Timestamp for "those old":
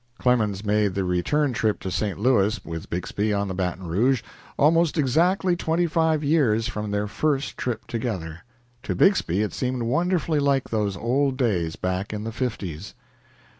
10.71-11.37